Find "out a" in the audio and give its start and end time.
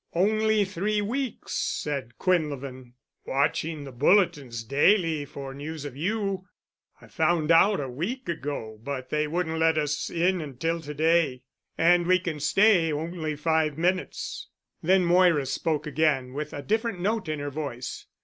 7.51-7.87